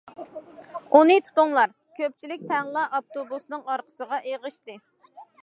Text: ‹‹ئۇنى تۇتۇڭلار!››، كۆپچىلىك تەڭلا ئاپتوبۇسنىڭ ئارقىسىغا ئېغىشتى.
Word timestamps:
‹‹ئۇنى 0.99 1.17
تۇتۇڭلار!››، 1.27 1.75
كۆپچىلىك 1.99 2.49
تەڭلا 2.53 2.87
ئاپتوبۇسنىڭ 2.99 3.63
ئارقىسىغا 3.71 4.21
ئېغىشتى. 4.33 4.81